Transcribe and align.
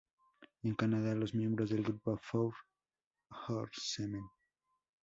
En 0.63 0.73
Canadá, 0.73 1.13
los 1.13 1.35
miembros 1.35 1.69
del 1.69 1.83
grupo 1.83 2.17
"Four 2.17 2.55
Horsemen". 3.45 4.27